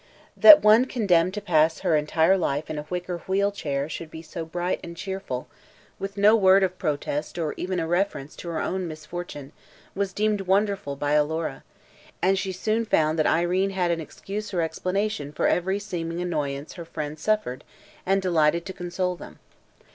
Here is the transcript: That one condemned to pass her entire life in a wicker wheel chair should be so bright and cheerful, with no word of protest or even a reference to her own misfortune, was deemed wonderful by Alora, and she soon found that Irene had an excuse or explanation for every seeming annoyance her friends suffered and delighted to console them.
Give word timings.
That 0.35 0.63
one 0.63 0.85
condemned 0.85 1.35
to 1.35 1.41
pass 1.41 1.81
her 1.81 1.95
entire 1.95 2.35
life 2.35 2.71
in 2.71 2.79
a 2.79 2.87
wicker 2.89 3.19
wheel 3.27 3.51
chair 3.51 3.87
should 3.87 4.09
be 4.09 4.23
so 4.23 4.43
bright 4.43 4.79
and 4.83 4.97
cheerful, 4.97 5.47
with 5.99 6.17
no 6.17 6.35
word 6.35 6.63
of 6.63 6.79
protest 6.79 7.37
or 7.37 7.53
even 7.55 7.79
a 7.79 7.87
reference 7.87 8.35
to 8.37 8.49
her 8.49 8.59
own 8.59 8.87
misfortune, 8.87 9.51
was 9.93 10.11
deemed 10.11 10.41
wonderful 10.41 10.95
by 10.95 11.11
Alora, 11.11 11.63
and 12.19 12.39
she 12.39 12.51
soon 12.51 12.83
found 12.83 13.19
that 13.19 13.27
Irene 13.27 13.69
had 13.69 13.91
an 13.91 14.01
excuse 14.01 14.55
or 14.55 14.63
explanation 14.63 15.31
for 15.31 15.45
every 15.45 15.77
seeming 15.77 16.19
annoyance 16.19 16.73
her 16.73 16.85
friends 16.85 17.21
suffered 17.21 17.63
and 18.03 18.23
delighted 18.23 18.65
to 18.65 18.73
console 18.73 19.15
them. 19.15 19.37